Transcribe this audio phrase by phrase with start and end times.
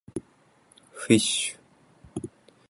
[1.01, 1.55] fish